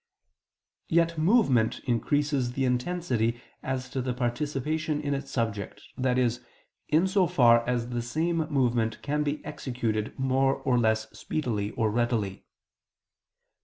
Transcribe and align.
Yet 0.89 1.15
movement 1.19 1.77
increases 1.83 2.53
the 2.53 2.65
intensity 2.65 3.39
as 3.61 3.87
to 3.91 4.01
participation 4.15 4.99
in 4.99 5.13
its 5.13 5.29
subject: 5.29 5.79
i.e. 6.03 6.29
in 6.87 7.05
so 7.07 7.27
far 7.27 7.63
as 7.69 7.89
the 7.89 8.01
same 8.01 8.37
movement 8.51 9.03
can 9.03 9.21
be 9.21 9.45
executed 9.45 10.17
more 10.17 10.55
or 10.63 10.79
less 10.79 11.07
speedily 11.15 11.69
or 11.69 11.91
readily. 11.91 12.47